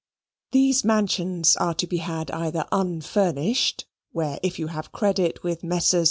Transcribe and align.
These 0.51 0.83
mansions 0.83 1.55
are 1.57 1.75
to 1.75 1.85
be 1.85 1.97
had 1.97 2.31
either 2.31 2.65
unfurnished, 2.71 3.85
where, 4.11 4.39
if 4.41 4.57
you 4.57 4.65
have 4.69 4.91
credit 4.91 5.43
with 5.43 5.63
Messrs. 5.63 5.99